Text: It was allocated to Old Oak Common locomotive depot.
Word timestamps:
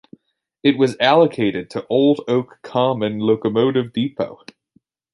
It 0.63 0.79
was 0.79 0.97
allocated 0.99 1.69
to 1.69 1.85
Old 1.85 2.21
Oak 2.27 2.57
Common 2.63 3.19
locomotive 3.19 3.93
depot. 3.93 4.43